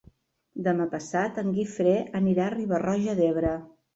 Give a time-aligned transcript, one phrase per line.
[0.67, 3.55] Demà passat en Guifré anirà a Riba-roja d'Ebre.